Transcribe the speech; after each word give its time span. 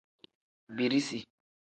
Birisi. 0.69 1.25